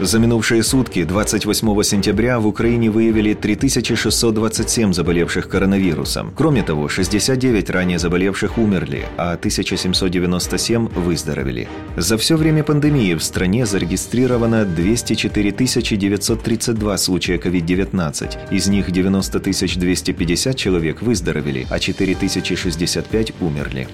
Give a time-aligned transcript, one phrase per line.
[0.00, 6.32] За минувшие сутки, 28 сентября, в Украине выявили 3627 заболевших коронавирусом.
[6.36, 11.68] Кроме того, 69 ранее заболевших умерли, а 1797 выздоровели.
[11.96, 18.52] За все время пандемии в стране зарегистрировано 204 932 случая COVID-19.
[18.52, 23.88] Из них 90 250 человек выздоровели, а 4065 умерли.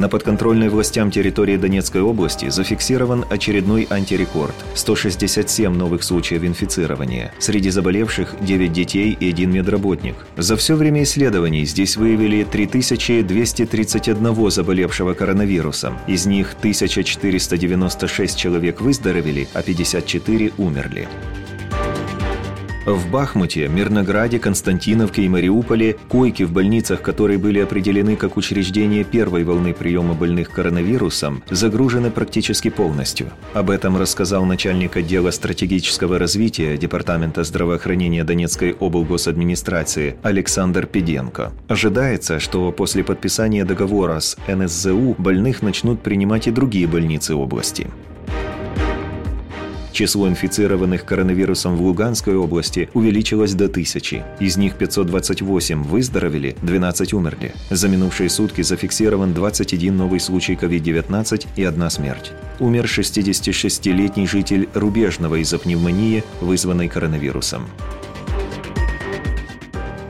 [0.00, 7.34] На подконтрольной властям территории Донецкой области зафиксирован очередной антирекорд– 167 новых случаев инфицирования.
[7.38, 10.14] Среди заболевших 9 детей и 1 медработник.
[10.38, 15.98] За все время исследований здесь выявили 3231 заболевшего коронавирусом.
[16.06, 21.08] Из них 1496 человек выздоровели, а 54 умерли.
[22.86, 29.44] В Бахмуте, Мирнограде, Константиновке и Мариуполе койки в больницах, которые были определены как учреждения первой
[29.44, 33.32] волны приема больных коронавирусом, загружены практически полностью.
[33.52, 41.52] Об этом рассказал начальник отдела стратегического развития Департамента здравоохранения Донецкой облгосадминистрации Александр Педенко.
[41.68, 47.88] Ожидается, что после подписания договора с НСЗУ больных начнут принимать и другие больницы области.
[50.00, 54.22] Число инфицированных коронавирусом в Луганской области увеличилось до тысячи.
[54.38, 57.52] Из них 528 выздоровели, 12 умерли.
[57.68, 62.32] За минувшие сутки зафиксирован 21 новый случай COVID-19 и одна смерть.
[62.60, 67.66] Умер 66-летний житель Рубежного из-за пневмонии, вызванной коронавирусом.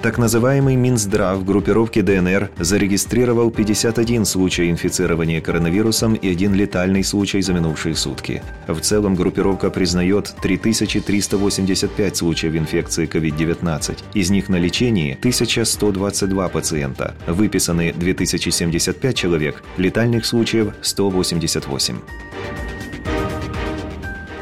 [0.02, 7.52] Так называемый Минздрав группировки ДНР зарегистрировал 51 случай инфицирования коронавирусом и один летальный случай за
[7.52, 8.42] минувшие сутки.
[8.66, 13.98] В целом группировка признает 3385 случаев инфекции COVID-19.
[14.14, 21.96] Из них на лечении 1122 пациента, выписаны 2075 человек, летальных случаев 188.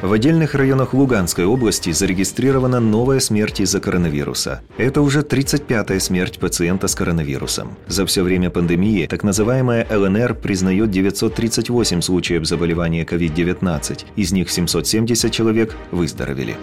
[0.01, 4.63] В отдельных районах Луганской области зарегистрирована новая смерть из-за коронавируса.
[4.77, 7.77] Это уже 35-я смерть пациента с коронавирусом.
[7.89, 14.05] За все время пандемии так называемая ЛНР признает 938 случаев заболевания COVID-19.
[14.15, 16.57] Из них 770 человек выздоровели.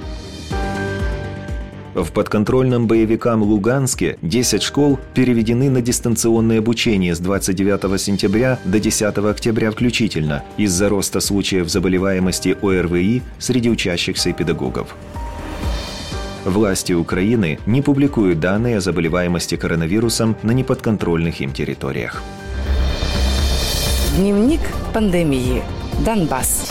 [1.96, 9.18] В подконтрольном боевикам Луганске 10 школ переведены на дистанционное обучение с 29 сентября до 10
[9.18, 14.94] октября включительно из-за роста случаев заболеваемости ОРВИ среди учащихся и педагогов.
[16.44, 22.22] Власти Украины не публикуют данные о заболеваемости коронавирусом на неподконтрольных им территориях.
[24.18, 24.60] Дневник
[24.94, 25.64] пандемии.
[26.06, 26.68] Донбасс.